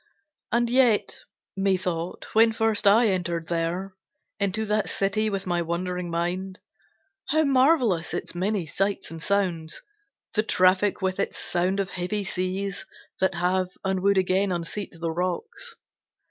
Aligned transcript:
And 0.51 0.67
yet, 0.67 1.15
methought, 1.55 2.25
when 2.33 2.53
first 2.53 2.87
I 2.87 3.09
entered 3.09 3.49
there, 3.49 3.93
Into 4.39 4.65
that 4.65 4.89
city 4.89 5.29
with 5.29 5.45
my 5.45 5.61
wondering 5.61 6.09
mind, 6.09 6.57
How 7.29 7.43
marvellous 7.43 8.11
its 8.11 8.33
many 8.33 8.65
sights 8.65 9.11
and 9.11 9.21
sounds; 9.21 9.83
The 10.33 10.41
traffic 10.41 11.03
with 11.03 11.19
its 11.19 11.37
sound 11.37 11.79
of 11.79 11.91
heavy 11.91 12.23
seas 12.23 12.87
That 13.19 13.35
have 13.35 13.67
and 13.83 13.99
would 13.99 14.17
again 14.17 14.51
unseat 14.51 14.91
the 14.99 15.11
rocks. 15.11 15.75